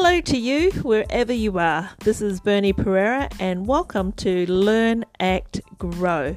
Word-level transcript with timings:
Hello 0.00 0.20
to 0.20 0.38
you, 0.38 0.70
wherever 0.82 1.32
you 1.32 1.58
are. 1.58 1.90
This 2.04 2.22
is 2.22 2.38
Bernie 2.38 2.72
Pereira, 2.72 3.28
and 3.40 3.66
welcome 3.66 4.12
to 4.12 4.46
Learn, 4.46 5.04
Act, 5.18 5.60
Grow. 5.76 6.36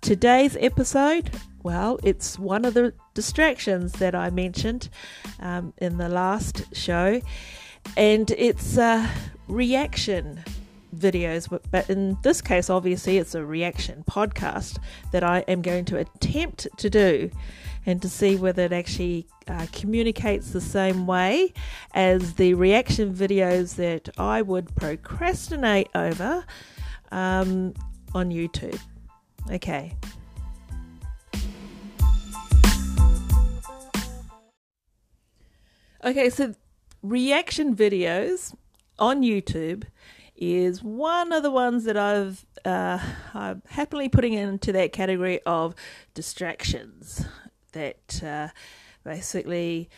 Today's 0.00 0.56
episode, 0.60 1.28
well, 1.64 1.98
it's 2.04 2.38
one 2.38 2.64
of 2.64 2.74
the 2.74 2.94
distractions 3.14 3.94
that 3.94 4.14
I 4.14 4.30
mentioned 4.30 4.90
um, 5.40 5.74
in 5.78 5.98
the 5.98 6.08
last 6.08 6.72
show, 6.72 7.20
and 7.96 8.30
it's 8.30 8.78
uh, 8.78 9.08
reaction 9.48 10.44
videos. 10.94 11.48
But 11.72 11.90
in 11.90 12.16
this 12.22 12.40
case, 12.40 12.70
obviously, 12.70 13.18
it's 13.18 13.34
a 13.34 13.44
reaction 13.44 14.04
podcast 14.08 14.78
that 15.10 15.24
I 15.24 15.40
am 15.48 15.62
going 15.62 15.84
to 15.86 15.96
attempt 15.96 16.68
to 16.76 16.88
do 16.88 17.32
and 17.88 18.02
to 18.02 18.08
see 18.08 18.36
whether 18.36 18.64
it 18.64 18.72
actually 18.72 19.26
uh, 19.46 19.66
communicates 19.72 20.50
the 20.50 20.60
same 20.60 21.06
way 21.06 21.54
as 21.94 22.34
the 22.34 22.52
reaction 22.52 23.14
videos 23.14 23.76
that 23.76 24.10
I 24.18 24.42
would 24.42 24.76
procrastinate 24.76 25.88
over 25.94 26.44
um, 27.10 27.72
on 28.14 28.28
YouTube. 28.28 28.78
Okay. 29.50 29.96
Okay, 36.04 36.28
so 36.28 36.54
reaction 37.02 37.74
videos 37.74 38.54
on 38.98 39.22
YouTube 39.22 39.84
is 40.36 40.82
one 40.82 41.32
of 41.32 41.42
the 41.42 41.50
ones 41.50 41.84
that 41.84 41.96
I've 41.96 42.44
uh, 42.66 42.98
I'm 43.32 43.62
happily 43.70 44.10
putting 44.10 44.34
into 44.34 44.72
that 44.72 44.92
category 44.92 45.40
of 45.46 45.74
distractions 46.12 47.24
that 47.78 48.22
uh, 48.24 48.48
basically 49.04 49.88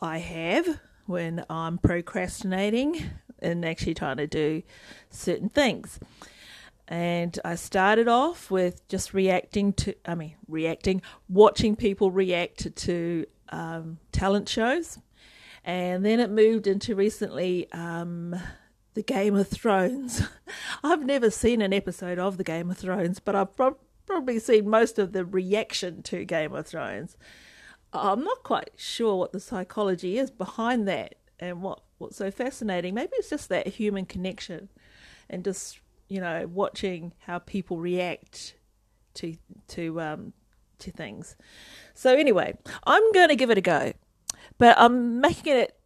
I 0.00 0.18
have 0.18 0.78
when 1.06 1.44
I'm 1.48 1.78
procrastinating 1.78 3.02
and 3.40 3.64
actually 3.64 3.94
trying 3.94 4.18
to 4.18 4.26
do 4.26 4.62
certain 5.08 5.48
things. 5.48 5.98
And 6.86 7.38
I 7.44 7.54
started 7.54 8.08
off 8.08 8.50
with 8.50 8.86
just 8.88 9.14
reacting 9.14 9.72
to, 9.74 9.94
I 10.04 10.14
mean, 10.14 10.34
reacting, 10.48 11.02
watching 11.28 11.76
people 11.76 12.10
react 12.10 12.74
to 12.76 13.26
um, 13.48 13.98
talent 14.12 14.48
shows. 14.48 14.98
And 15.64 16.04
then 16.04 16.20
it 16.20 16.30
moved 16.30 16.66
into 16.66 16.94
recently 16.94 17.70
um, 17.72 18.34
the 18.94 19.02
Game 19.02 19.34
of 19.36 19.48
Thrones. 19.48 20.22
I've 20.84 21.04
never 21.04 21.30
seen 21.30 21.62
an 21.62 21.72
episode 21.72 22.18
of 22.18 22.36
the 22.36 22.44
Game 22.44 22.70
of 22.70 22.78
Thrones, 22.78 23.20
but 23.20 23.34
I've 23.34 23.56
probably 24.10 24.40
seen 24.40 24.68
most 24.68 24.98
of 24.98 25.12
the 25.12 25.24
reaction 25.24 26.02
to 26.02 26.24
Game 26.24 26.52
of 26.52 26.66
Thrones. 26.66 27.16
I'm 27.92 28.24
not 28.24 28.42
quite 28.42 28.70
sure 28.76 29.14
what 29.14 29.30
the 29.32 29.38
psychology 29.38 30.18
is 30.18 30.32
behind 30.32 30.88
that 30.88 31.14
and 31.38 31.62
what, 31.62 31.82
what's 31.98 32.16
so 32.16 32.32
fascinating. 32.32 32.92
Maybe 32.92 33.12
it's 33.14 33.30
just 33.30 33.48
that 33.50 33.68
human 33.68 34.06
connection 34.06 34.68
and 35.28 35.44
just, 35.44 35.78
you 36.08 36.20
know, 36.20 36.48
watching 36.52 37.12
how 37.20 37.38
people 37.38 37.78
react 37.78 38.54
to 39.14 39.36
to 39.68 40.00
um 40.00 40.32
to 40.80 40.90
things. 40.90 41.36
So 41.94 42.12
anyway, 42.16 42.58
I'm 42.84 43.12
going 43.12 43.28
to 43.28 43.36
give 43.36 43.50
it 43.50 43.58
a 43.58 43.62
go. 43.62 43.92
But 44.58 44.76
I'm 44.76 45.20
making 45.20 45.56
it 45.56 45.78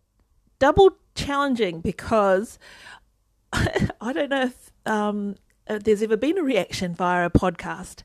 double 0.58 0.96
challenging 1.14 1.80
because 1.80 2.58
I 3.52 4.12
don't 4.14 4.30
know 4.30 4.44
if 4.44 4.70
um, 4.86 5.36
if 5.66 5.84
there's 5.84 6.02
ever 6.02 6.16
been 6.16 6.38
a 6.38 6.42
reaction 6.42 6.94
via 6.94 7.26
a 7.26 7.30
podcast. 7.30 8.02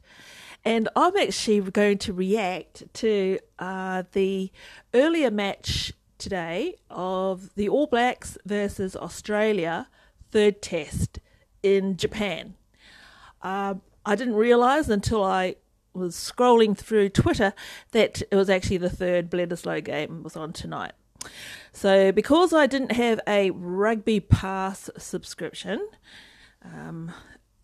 And 0.65 0.89
I'm 0.95 1.15
actually 1.15 1.61
going 1.71 1.97
to 1.99 2.13
react 2.13 2.83
to 2.95 3.39
uh, 3.57 4.03
the 4.11 4.51
earlier 4.93 5.31
match 5.31 5.93
today 6.17 6.75
of 6.89 7.55
the 7.55 7.69
All 7.69 7.87
Blacks 7.87 8.37
versus 8.45 8.95
Australia 8.95 9.87
third 10.31 10.61
test 10.61 11.19
in 11.63 11.97
Japan. 11.97 12.55
Uh, 13.41 13.75
I 14.05 14.15
didn't 14.15 14.35
realise 14.35 14.89
until 14.89 15.23
I 15.23 15.55
was 15.93 16.15
scrolling 16.15 16.77
through 16.77 17.09
Twitter 17.09 17.53
that 17.91 18.21
it 18.29 18.35
was 18.35 18.49
actually 18.49 18.77
the 18.77 18.89
third 18.89 19.29
Bledisloe 19.29 19.83
game 19.83 20.23
was 20.23 20.35
on 20.35 20.53
tonight. 20.53 20.93
So 21.71 22.11
because 22.11 22.53
I 22.53 22.65
didn't 22.65 22.93
have 22.93 23.19
a 23.27 23.51
Rugby 23.51 24.19
Pass 24.19 24.89
subscription, 24.97 25.85
um, 26.63 27.11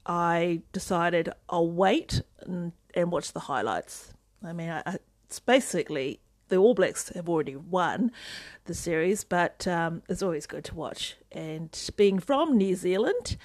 I 0.05 0.61
decided 0.71 1.29
I'll 1.49 1.69
wait 1.69 2.21
and, 2.41 2.73
and 2.93 3.11
watch 3.11 3.33
the 3.33 3.41
highlights. 3.41 4.13
I 4.43 4.53
mean, 4.53 4.69
I, 4.69 4.97
it's 5.25 5.39
basically 5.39 6.19
the 6.49 6.57
All 6.57 6.75
Blacks 6.75 7.09
have 7.09 7.27
already 7.27 7.55
won 7.55 8.11
the 8.65 8.73
series, 8.73 9.23
but 9.23 9.67
um, 9.67 10.03
it's 10.07 10.21
always 10.21 10.45
good 10.45 10.63
to 10.65 10.75
watch. 10.75 11.15
And 11.31 11.77
being 11.97 12.19
from 12.19 12.57
New 12.57 12.75
Zealand 12.75 13.37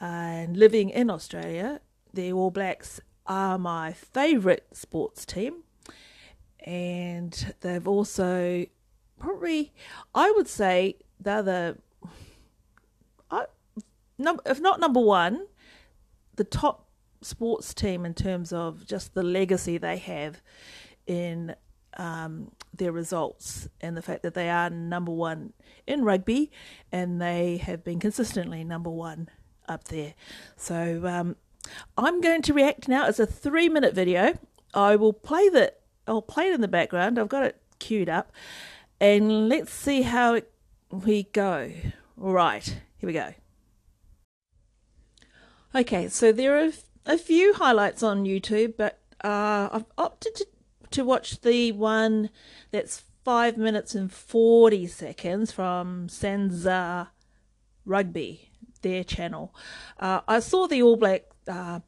and 0.00 0.56
living 0.56 0.90
in 0.90 1.10
Australia, 1.10 1.80
the 2.12 2.32
All 2.32 2.50
Blacks 2.50 3.00
are 3.26 3.56
my 3.58 3.92
favourite 3.92 4.64
sports 4.72 5.24
team. 5.24 5.62
And 6.64 7.54
they've 7.60 7.86
also 7.86 8.66
probably, 9.18 9.72
I 10.14 10.32
would 10.32 10.48
say, 10.48 10.96
they're 11.20 11.42
the, 11.42 11.78
I, 13.30 13.46
if 14.18 14.60
not 14.60 14.80
number 14.80 15.00
one, 15.00 15.46
the 16.36 16.44
top 16.44 16.88
sports 17.20 17.72
team 17.74 18.04
in 18.04 18.14
terms 18.14 18.52
of 18.52 18.86
just 18.86 19.14
the 19.14 19.22
legacy 19.22 19.78
they 19.78 19.96
have 19.98 20.42
in 21.06 21.54
um, 21.96 22.50
their 22.74 22.92
results 22.92 23.68
and 23.80 23.96
the 23.96 24.02
fact 24.02 24.22
that 24.22 24.34
they 24.34 24.48
are 24.48 24.70
number 24.70 25.12
one 25.12 25.52
in 25.86 26.04
rugby 26.04 26.50
and 26.90 27.20
they 27.20 27.58
have 27.58 27.84
been 27.84 28.00
consistently 28.00 28.64
number 28.64 28.90
one 28.90 29.28
up 29.68 29.84
there. 29.84 30.14
So 30.56 31.02
um, 31.06 31.36
I'm 31.96 32.20
going 32.20 32.42
to 32.42 32.54
react 32.54 32.88
now. 32.88 33.06
It's 33.06 33.20
a 33.20 33.26
three 33.26 33.68
minute 33.68 33.94
video. 33.94 34.38
I 34.74 34.96
will 34.96 35.12
play 35.12 35.48
the 35.48 35.74
I'll 36.06 36.22
play 36.22 36.48
it 36.48 36.54
in 36.54 36.60
the 36.60 36.68
background. 36.68 37.18
I've 37.18 37.28
got 37.28 37.44
it 37.44 37.60
queued 37.78 38.08
up, 38.08 38.32
and 39.00 39.48
let's 39.48 39.72
see 39.72 40.02
how 40.02 40.34
it, 40.34 40.50
we 40.90 41.24
go. 41.24 41.70
All 42.20 42.32
right, 42.32 42.64
here 42.98 43.06
we 43.06 43.12
go. 43.12 43.34
Okay, 45.74 46.08
so 46.08 46.32
there 46.32 46.62
are 46.62 46.70
a 47.06 47.16
few 47.16 47.54
highlights 47.54 48.02
on 48.02 48.24
YouTube, 48.24 48.74
but 48.76 48.98
uh, 49.24 49.70
I've 49.72 49.86
opted 49.96 50.34
to, 50.36 50.46
to 50.90 51.02
watch 51.02 51.40
the 51.40 51.72
one 51.72 52.28
that's 52.70 53.04
five 53.24 53.56
minutes 53.56 53.94
and 53.94 54.12
40 54.12 54.86
seconds 54.86 55.50
from 55.50 56.08
SANZAAR 56.08 57.08
Rugby, 57.86 58.50
their 58.82 59.02
channel. 59.02 59.54
Uh, 59.98 60.20
I 60.28 60.40
saw 60.40 60.66
the 60.66 60.82
All 60.82 60.96
Black 60.96 61.22
uh, 61.48 61.80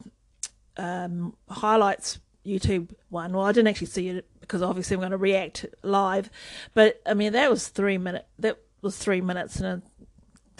um, 0.79 1.37
highlights 1.51 2.21
YouTube 2.47 2.95
one. 3.11 3.35
Well, 3.35 3.45
I 3.45 3.53
didn't 3.53 3.69
actually 3.69 3.89
see 3.89 4.09
it 4.09 4.27
because 4.41 4.63
obviously 4.63 4.95
I'm 4.95 5.01
going 5.01 5.11
to 5.11 5.19
react 5.19 5.67
live, 5.83 6.31
but 6.73 7.03
I 7.05 7.13
mean 7.13 7.33
that 7.33 7.51
was 7.51 7.69
three 7.69 7.99
minute. 7.99 8.27
That 8.39 8.59
was 8.81 8.97
three 8.97 9.21
minutes 9.21 9.61
and 9.61 9.83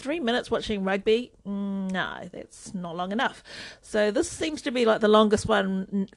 three 0.05 0.19
minutes 0.19 0.51
watching 0.51 0.83
rugby, 0.83 1.31
no, 1.45 2.29
that's 2.31 2.75
not 2.75 2.95
long 2.95 3.11
enough. 3.11 3.43
So 3.81 4.11
this 4.11 4.29
seems 4.29 4.61
to 4.61 4.71
be 4.71 4.85
like 4.85 5.01
the 5.01 5.07
longest 5.07 5.47
one 5.47 6.07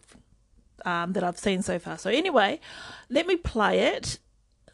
um, 0.84 1.14
that 1.14 1.24
I've 1.24 1.38
seen 1.38 1.62
so 1.62 1.78
far. 1.78 1.96
So 1.96 2.10
anyway, 2.10 2.60
let 3.08 3.26
me 3.26 3.36
play 3.36 3.80
it. 3.94 4.18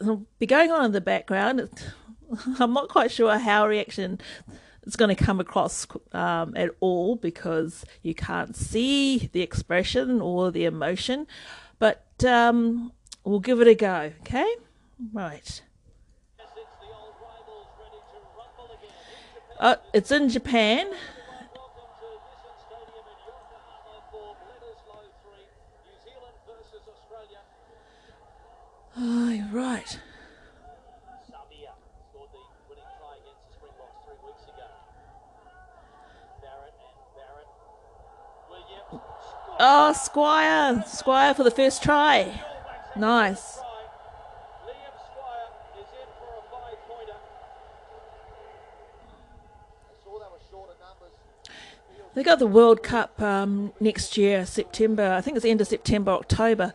It'll 0.01 0.25
be 0.37 0.45
going 0.45 0.69
on 0.69 0.83
in 0.83 0.91
the 0.91 0.99
background. 0.99 1.69
I'm 2.59 2.73
not 2.73 2.89
quite 2.89 3.09
sure 3.09 3.37
how 3.37 3.65
reaction 3.65 4.19
is 4.83 4.97
going 4.97 5.15
to 5.15 5.23
come 5.23 5.39
across 5.39 5.87
um, 6.11 6.51
at 6.57 6.71
all 6.81 7.15
because 7.15 7.85
you 8.01 8.13
can't 8.13 8.53
see 8.53 9.29
the 9.31 9.41
expression 9.41 10.19
or 10.19 10.51
the 10.51 10.65
emotion, 10.65 11.25
but 11.79 12.03
um, 12.25 12.91
we'll 13.23 13.39
give 13.39 13.61
it 13.61 13.67
a 13.69 13.75
go. 13.75 14.11
Okay, 14.23 14.55
right. 15.13 15.61
Uh, 19.59 19.75
it's 19.93 20.11
in 20.11 20.29
Japan. 20.29 20.87
Oh, 28.97 29.47
right. 29.51 29.99
Oh, 39.57 39.93
Squire. 39.93 40.83
Squire 40.85 41.33
for 41.33 41.43
the 41.43 41.51
first 41.51 41.81
try. 41.81 42.41
Nice. 42.97 43.59
They 52.15 52.23
got 52.23 52.39
the 52.39 52.47
World 52.47 52.81
Cup 52.81 53.21
um, 53.21 53.73
next 53.81 54.15
year, 54.15 54.45
September. 54.45 55.11
I 55.11 55.19
think 55.19 55.35
it's 55.35 55.43
the 55.43 55.51
end 55.51 55.59
of 55.59 55.67
September, 55.67 56.11
October. 56.11 56.73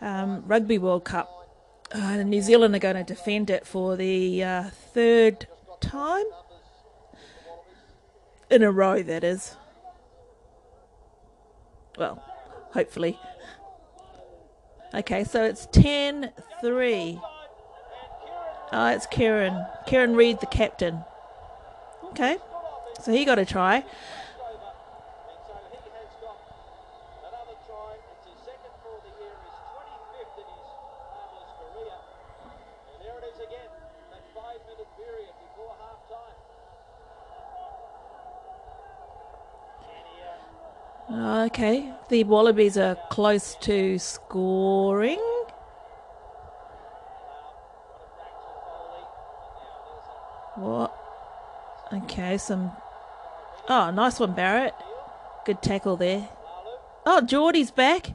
Um, 0.00 0.42
Rugby 0.46 0.78
World 0.78 1.04
Cup. 1.04 1.36
Uh, 1.92 2.22
New 2.22 2.40
Zealand 2.40 2.74
are 2.74 2.78
going 2.78 2.96
to 2.96 3.04
defend 3.04 3.50
it 3.50 3.66
for 3.66 3.94
the 3.94 4.42
uh, 4.42 4.70
third 4.70 5.46
time. 5.80 6.24
In 8.50 8.62
a 8.62 8.72
row, 8.72 9.02
that 9.02 9.22
is. 9.22 9.56
Well, 11.98 12.24
hopefully. 12.72 13.18
Okay, 14.94 15.24
so 15.24 15.44
it's 15.44 15.66
10 15.72 16.32
3. 16.62 17.20
Oh, 18.72 18.86
it's 18.86 19.06
Kieran. 19.06 19.66
Kieran 19.86 20.16
Read, 20.16 20.40
the 20.40 20.46
captain. 20.46 21.04
Okay, 22.04 22.38
so 23.02 23.12
he 23.12 23.24
got 23.24 23.38
a 23.38 23.44
try. 23.44 23.84
Okay, 41.12 41.92
the 42.08 42.22
Wallabies 42.24 42.78
are 42.78 42.96
close 43.10 43.56
to 43.62 43.98
scoring. 43.98 45.18
What? 50.54 50.94
Okay, 51.92 52.38
some. 52.38 52.70
Oh, 53.70 53.92
nice 53.92 54.18
one, 54.18 54.34
Barrett. 54.34 54.74
Good 55.46 55.62
tackle 55.62 55.96
there. 55.96 56.28
Oh, 57.06 57.20
Jordie's 57.20 57.70
back 57.70 58.10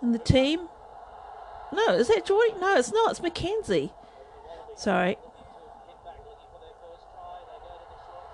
in 0.00 0.12
the 0.12 0.18
team. 0.18 0.68
No, 1.74 1.88
is 1.88 2.08
that 2.08 2.24
Geordie? 2.24 2.54
No, 2.58 2.78
it's 2.78 2.90
not. 2.90 3.10
It's 3.10 3.20
McKenzie. 3.20 3.92
Sorry. 4.74 5.18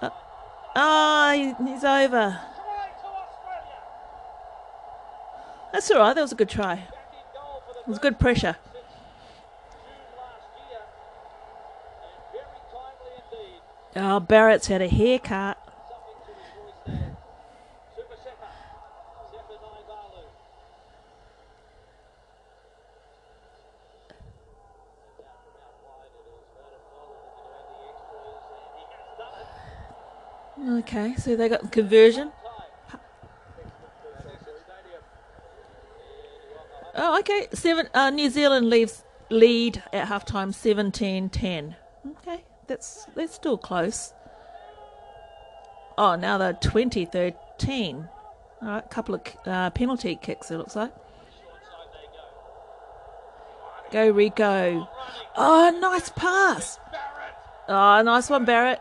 Uh, 0.01 0.11
oh, 0.77 1.57
he's 1.67 1.83
over. 1.83 2.41
That's 5.73 5.91
all 5.91 5.99
right. 5.99 6.15
That 6.15 6.23
was 6.23 6.31
a 6.31 6.37
good 6.37 6.49
try. 6.49 6.75
It 6.75 7.89
was 7.89 7.99
good 7.99 8.21
pressure. 8.21 8.55
Oh, 13.97 14.21
Barrett's 14.21 14.69
had 14.69 14.83
a 14.83 14.89
haircut. 14.89 15.59
Okay, 30.69 31.14
so 31.17 31.35
they 31.35 31.49
got 31.49 31.62
the 31.62 31.69
conversion. 31.69 32.31
Oh, 36.94 37.19
okay. 37.20 37.49
Seven. 37.53 37.88
Uh, 37.94 38.11
New 38.11 38.29
Zealand 38.31 38.69
leaves 38.69 39.05
lead 39.31 39.82
at 39.93 40.09
halftime 40.09 40.53
17-10. 40.53 41.75
Okay, 42.06 42.44
that's 42.67 43.06
that's 43.14 43.35
still 43.35 43.56
close. 43.56 44.12
Oh, 45.97 46.17
now 46.17 46.38
they're 46.38 46.53
2013. 46.53 48.08
All 48.61 48.69
right, 48.69 48.91
couple 48.91 49.15
of 49.15 49.23
uh, 49.47 49.70
penalty 49.70 50.17
kicks. 50.17 50.50
It 50.50 50.58
looks 50.58 50.76
like. 50.76 50.93
Go 53.91 54.12
Rieko. 54.12 54.88
Oh, 55.37 55.79
nice 55.81 56.08
pass. 56.11 56.79
Oh, 57.69 58.03
nice 58.03 58.31
one, 58.31 58.44
Barrett. 58.44 58.81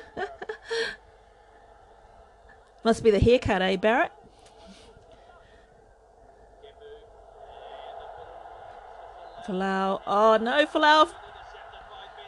Must 2.83 3.03
be 3.03 3.11
the 3.11 3.19
haircut, 3.19 3.61
eh, 3.61 3.75
Barrett? 3.75 4.11
Folau. 9.45 10.01
Oh, 10.07 10.37
no, 10.41 10.65
Folau. 10.65 11.11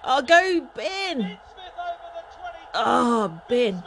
Oh, 0.03 0.21
go, 0.21 0.67
Ben. 0.75 1.37
Oh, 2.73 3.41
Ben. 3.47 3.83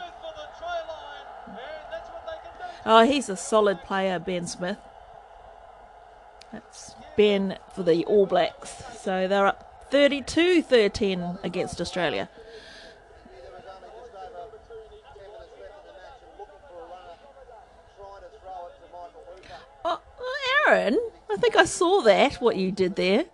Oh, 2.85 3.03
he's 3.05 3.27
a 3.27 3.35
solid 3.35 3.83
player, 3.83 4.17
Ben 4.17 4.47
Smith. 4.47 4.77
That's 6.53 6.95
Ben 7.17 7.57
for 7.75 7.83
the 7.83 8.05
All 8.05 8.25
Blacks. 8.25 8.83
So 9.01 9.27
they're 9.27 9.45
up 9.45 9.87
32 9.91 10.61
13 10.61 11.39
against 11.43 11.81
Australia. 11.81 12.29
Oh, 19.83 20.01
Aaron, 20.67 20.99
I 21.31 21.37
think 21.37 21.55
I 21.55 21.65
saw 21.65 22.01
that, 22.01 22.35
what 22.35 22.57
you 22.57 22.71
did 22.71 22.95
there. 22.95 23.25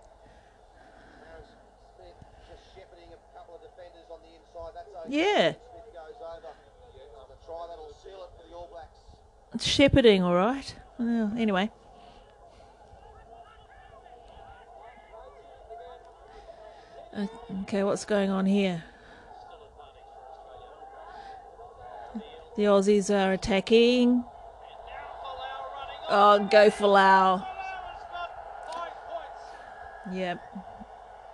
Yeah. 5.07 5.53
shepherding, 9.59 10.23
all 10.23 10.35
right. 10.35 10.75
Well, 10.97 11.31
anyway. 11.37 11.69
Okay, 17.61 17.83
what's 17.83 18.05
going 18.05 18.29
on 18.29 18.45
here? 18.45 18.83
The 22.55 22.63
Aussies 22.63 23.13
are 23.13 23.33
attacking. 23.33 24.23
Oh, 26.15 26.47
go 26.51 26.69
Folau. 26.69 27.43
Yep. 30.11 30.39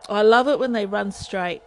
I 0.08 0.22
love 0.22 0.48
it 0.48 0.58
when 0.58 0.72
they 0.72 0.86
run 0.86 1.12
straight. 1.12 1.62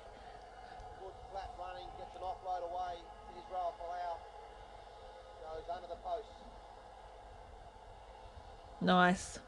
Nice. 8.80 9.38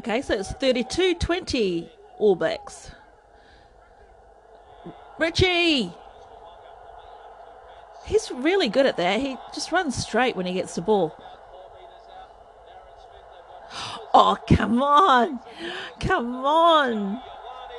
Okay, 0.00 0.20
so 0.20 0.34
it's 0.34 0.52
32 0.52 1.14
20 1.14 1.90
All 2.18 2.36
Blacks. 2.36 2.90
Richie! 5.18 5.90
He's 8.14 8.30
really 8.30 8.68
good 8.68 8.86
at 8.86 8.96
that. 8.96 9.18
He 9.18 9.36
just 9.52 9.72
runs 9.72 9.96
straight 9.96 10.36
when 10.36 10.46
he 10.46 10.52
gets 10.52 10.76
the 10.76 10.82
ball. 10.82 11.16
Oh, 14.16 14.38
come 14.48 14.80
on. 14.80 15.40
Come 15.98 16.36
on. 16.46 17.20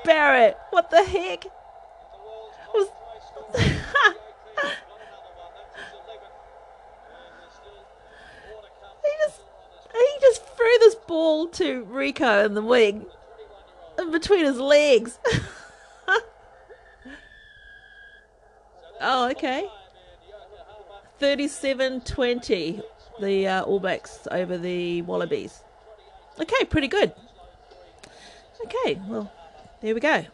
Barrett, 0.04 0.58
what 0.72 0.92
the 0.92 1.02
heck? 1.02 1.46
Was... 2.74 2.90
threw 10.58 10.78
this 10.80 10.96
ball 11.08 11.48
to 11.48 11.86
Rieko 11.86 12.46
in 12.46 12.54
the 12.54 12.62
wing, 12.62 13.06
in 13.98 14.12
between 14.12 14.44
his 14.44 14.60
legs. 14.60 15.18
oh, 19.00 19.30
okay. 19.32 19.70
37 21.20 22.02
20, 22.02 22.82
the 23.22 23.48
uh, 23.48 23.64
All 23.64 23.80
Blacks 23.80 24.28
over 24.32 24.58
the 24.58 25.02
Wallabies. 25.04 25.62
Okay, 26.40 26.66
pretty 26.66 26.88
good. 26.90 27.14
Okay, 28.66 29.00
well, 29.08 29.32
there 29.82 29.94
we 29.94 30.02
go. 30.02 30.26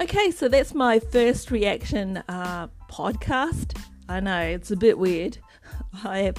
Okay, 0.00 0.30
so 0.30 0.48
that's 0.48 0.74
my 0.74 0.98
first 0.98 1.50
reaction 1.50 2.22
uh, 2.28 2.68
podcast. 2.90 3.78
I 4.08 4.20
know 4.20 4.40
it's 4.40 4.70
a 4.70 4.76
bit 4.76 4.98
weird. 4.98 5.38
I 6.04 6.32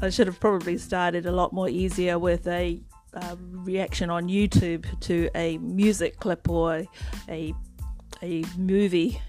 I 0.00 0.10
should 0.10 0.26
have 0.26 0.40
probably 0.40 0.78
started 0.78 1.26
a 1.26 1.32
lot 1.32 1.52
more 1.52 1.68
easier 1.68 2.18
with 2.18 2.46
a 2.48 2.80
uh, 3.14 3.36
reaction 3.38 4.10
on 4.10 4.28
YouTube 4.28 4.84
to 5.00 5.30
a 5.34 5.58
music 5.58 6.18
clip 6.20 6.48
or 6.48 6.84
a 7.28 7.54
a 8.22 8.44
movie 8.56 9.20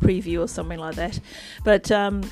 preview 0.00 0.40
or 0.40 0.48
something 0.48 0.78
like 0.78 0.96
that. 0.96 1.18
But 1.64 1.90
um, 1.90 2.22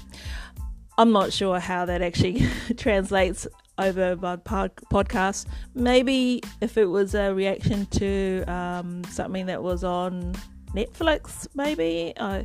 I'm 0.98 1.12
not 1.12 1.32
sure 1.32 1.58
how 1.58 1.84
that 1.86 2.02
actually 2.02 2.46
translates 2.76 3.46
over 3.78 4.16
my 4.16 4.36
pod- 4.36 4.76
podcast. 4.92 5.46
Maybe 5.74 6.42
if 6.60 6.76
it 6.76 6.86
was 6.86 7.14
a 7.14 7.32
reaction 7.32 7.86
to 7.86 8.44
um, 8.46 9.02
something 9.04 9.46
that 9.46 9.62
was 9.62 9.84
on 9.84 10.34
Netflix, 10.74 11.48
maybe 11.54 12.12
uh, 12.16 12.44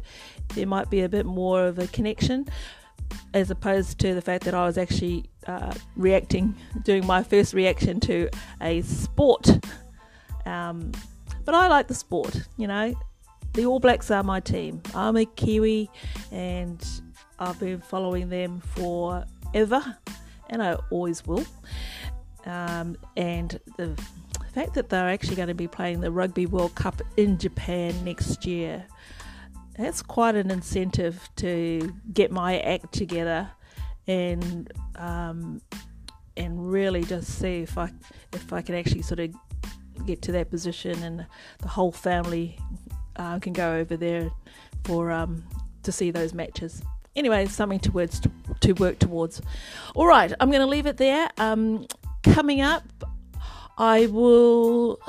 there 0.53 0.67
might 0.67 0.89
be 0.89 1.01
a 1.01 1.09
bit 1.09 1.25
more 1.25 1.65
of 1.65 1.79
a 1.79 1.87
connection 1.87 2.47
as 3.33 3.51
opposed 3.51 3.99
to 3.99 4.13
the 4.13 4.21
fact 4.21 4.43
that 4.45 4.53
I 4.53 4.65
was 4.65 4.77
actually 4.77 5.25
uh, 5.47 5.73
reacting, 5.95 6.55
doing 6.83 7.05
my 7.05 7.23
first 7.23 7.53
reaction 7.53 7.99
to 8.01 8.29
a 8.61 8.81
sport. 8.81 9.49
Um, 10.45 10.91
but 11.43 11.53
I 11.53 11.67
like 11.67 11.87
the 11.87 11.93
sport, 11.93 12.47
you 12.57 12.67
know. 12.67 12.93
The 13.53 13.65
All 13.65 13.79
Blacks 13.79 14.11
are 14.11 14.23
my 14.23 14.39
team. 14.39 14.81
I'm 14.93 15.15
a 15.15 15.25
Kiwi 15.25 15.89
and 16.31 16.85
I've 17.39 17.59
been 17.59 17.79
following 17.79 18.29
them 18.29 18.61
forever 18.61 19.97
and 20.49 20.61
I 20.61 20.73
always 20.89 21.25
will. 21.25 21.45
Um, 22.45 22.97
and 23.15 23.59
the 23.77 23.97
fact 24.53 24.73
that 24.75 24.89
they're 24.89 25.09
actually 25.09 25.35
going 25.35 25.47
to 25.47 25.53
be 25.53 25.67
playing 25.67 26.01
the 26.01 26.11
Rugby 26.11 26.45
World 26.45 26.75
Cup 26.75 27.01
in 27.17 27.37
Japan 27.37 27.93
next 28.03 28.45
year, 28.45 28.85
that's 29.77 30.01
quite 30.01 30.35
an 30.35 30.51
incentive 30.51 31.29
to 31.37 31.93
get 32.13 32.31
my 32.31 32.59
act 32.59 32.93
together 32.93 33.49
and 34.07 34.71
um, 34.95 35.61
and 36.37 36.71
really 36.71 37.03
just 37.03 37.39
see 37.39 37.61
if 37.61 37.77
I 37.77 37.91
if 38.33 38.53
I 38.53 38.61
can 38.61 38.75
actually 38.75 39.01
sort 39.01 39.19
of 39.19 39.33
get 40.05 40.21
to 40.23 40.31
that 40.33 40.49
position 40.49 41.01
and 41.03 41.25
the 41.59 41.67
whole 41.67 41.91
family 41.91 42.57
uh, 43.15 43.39
can 43.39 43.53
go 43.53 43.75
over 43.75 43.95
there 43.97 44.29
for 44.83 45.11
um, 45.11 45.43
to 45.83 45.91
see 45.91 46.11
those 46.11 46.33
matches 46.33 46.81
anyway, 47.15 47.45
something 47.45 47.79
to 47.79 47.91
words 47.91 48.19
to, 48.19 48.31
to 48.61 48.73
work 48.73 48.99
towards. 48.99 49.41
All 49.95 50.07
right, 50.07 50.31
I'm 50.39 50.49
going 50.49 50.61
to 50.61 50.67
leave 50.67 50.85
it 50.85 50.97
there. 50.97 51.29
Um, 51.37 51.87
coming 52.23 52.61
up, 52.61 52.83
I 53.77 54.05
will. 54.07 54.99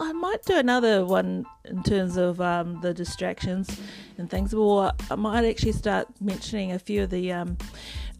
I 0.00 0.12
might 0.12 0.42
do 0.44 0.56
another 0.56 1.04
one 1.04 1.44
in 1.64 1.82
terms 1.82 2.16
of 2.16 2.40
um, 2.40 2.80
the 2.80 2.94
distractions 2.94 3.78
and 4.16 4.30
things, 4.30 4.54
or 4.54 4.92
I 5.10 5.14
might 5.14 5.44
actually 5.44 5.72
start 5.72 6.08
mentioning 6.20 6.72
a 6.72 6.78
few 6.78 7.02
of 7.04 7.10
the 7.10 7.32
um, 7.32 7.58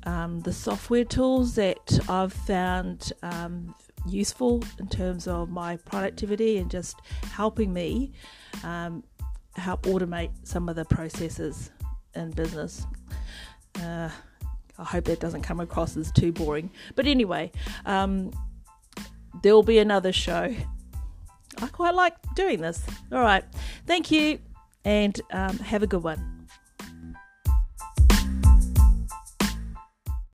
um, 0.04 0.40
the 0.40 0.52
software 0.52 1.04
tools 1.04 1.54
that 1.54 2.00
I've 2.08 2.32
found 2.32 3.12
um, 3.22 3.74
useful 4.06 4.62
in 4.78 4.88
terms 4.88 5.26
of 5.26 5.48
my 5.50 5.76
productivity 5.76 6.58
and 6.58 6.70
just 6.70 7.00
helping 7.32 7.72
me 7.72 8.12
um, 8.62 9.02
help 9.56 9.82
automate 9.84 10.30
some 10.42 10.68
of 10.68 10.76
the 10.76 10.84
processes 10.84 11.70
in 12.14 12.30
business. 12.30 12.86
Uh, 13.80 14.10
I 14.78 14.84
hope 14.84 15.04
that 15.04 15.20
doesn't 15.20 15.42
come 15.42 15.60
across 15.60 15.96
as 15.96 16.10
too 16.12 16.32
boring. 16.32 16.70
But 16.94 17.06
anyway, 17.06 17.52
um, 17.86 18.32
there'll 19.42 19.62
be 19.62 19.78
another 19.78 20.12
show. 20.12 20.54
I 21.60 21.66
quite 21.68 21.94
like 21.94 22.14
doing 22.34 22.60
this. 22.60 22.84
All 23.12 23.20
right. 23.20 23.44
Thank 23.86 24.10
you 24.10 24.38
and 24.84 25.20
um, 25.32 25.58
have 25.58 25.82
a 25.82 25.86
good 25.86 26.02
one. 26.02 26.33